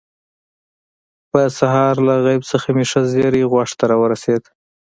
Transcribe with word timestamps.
په 1.31 1.41
سهار 1.57 1.95
له 2.07 2.15
غیب 2.25 2.41
څخه 2.51 2.67
مې 2.75 2.85
ښه 2.89 3.01
زیری 3.11 3.43
غوږ 3.51 3.69
ته 3.79 3.85
راورسېد. 3.91 4.43